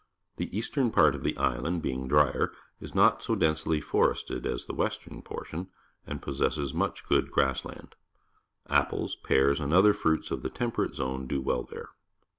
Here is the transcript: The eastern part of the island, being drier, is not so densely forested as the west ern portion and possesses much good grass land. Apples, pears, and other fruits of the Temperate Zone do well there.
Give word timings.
The 0.37 0.57
eastern 0.57 0.89
part 0.89 1.13
of 1.13 1.21
the 1.21 1.37
island, 1.37 1.83
being 1.83 2.07
drier, 2.07 2.51
is 2.79 2.95
not 2.95 3.21
so 3.21 3.35
densely 3.35 3.79
forested 3.79 4.47
as 4.47 4.65
the 4.65 4.73
west 4.73 5.01
ern 5.07 5.21
portion 5.21 5.67
and 6.07 6.23
possesses 6.23 6.73
much 6.73 7.07
good 7.07 7.29
grass 7.29 7.63
land. 7.63 7.95
Apples, 8.67 9.15
pears, 9.23 9.59
and 9.59 9.71
other 9.75 9.93
fruits 9.93 10.31
of 10.31 10.41
the 10.41 10.49
Temperate 10.49 10.95
Zone 10.95 11.27
do 11.27 11.39
well 11.39 11.61
there. 11.61 11.89